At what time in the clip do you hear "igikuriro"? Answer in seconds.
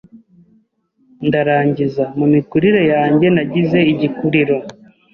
3.91-4.57